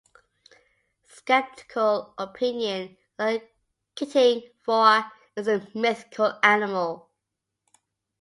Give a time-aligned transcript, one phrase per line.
[1.05, 3.41] Skeptical opinion is that
[3.95, 7.07] the kting voar is a mythical animal.